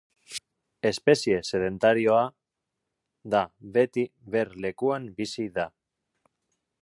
Espezie 0.89 1.41
sedentarioa 1.49 2.23
da; 3.35 3.43
beti 3.75 4.07
ber 4.37 4.53
lekuan 4.67 5.07
bizi 5.21 5.49
da. 5.61 5.69